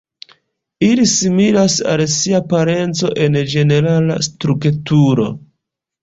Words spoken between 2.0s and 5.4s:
sia parenco en ĝenerala strukturo.